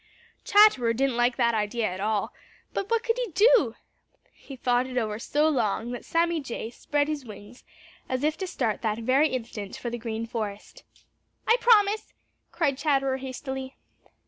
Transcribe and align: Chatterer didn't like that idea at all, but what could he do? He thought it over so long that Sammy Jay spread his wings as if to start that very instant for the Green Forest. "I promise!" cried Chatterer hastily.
Chatterer 0.43 0.93
didn't 0.93 1.15
like 1.15 1.35
that 1.37 1.53
idea 1.53 1.85
at 1.85 1.99
all, 1.99 2.33
but 2.73 2.89
what 2.89 3.03
could 3.03 3.19
he 3.19 3.27
do? 3.35 3.75
He 4.33 4.55
thought 4.55 4.87
it 4.87 4.97
over 4.97 5.19
so 5.19 5.47
long 5.47 5.91
that 5.91 6.05
Sammy 6.05 6.39
Jay 6.39 6.71
spread 6.71 7.07
his 7.07 7.23
wings 7.23 7.63
as 8.09 8.23
if 8.23 8.35
to 8.39 8.47
start 8.47 8.81
that 8.81 8.97
very 8.97 9.29
instant 9.29 9.77
for 9.77 9.91
the 9.91 9.99
Green 9.99 10.25
Forest. 10.25 10.83
"I 11.47 11.55
promise!" 11.59 12.13
cried 12.51 12.79
Chatterer 12.79 13.17
hastily. 13.17 13.75